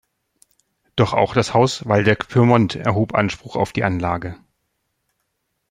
Doch 0.95 1.13
auch 1.13 1.35
das 1.35 1.53
Haus 1.53 1.85
Waldeck-Pyrmont 1.87 2.75
erhob 2.75 3.13
Anspruch 3.13 3.55
auf 3.55 3.71
die 3.71 3.83
Anlage. 3.83 4.35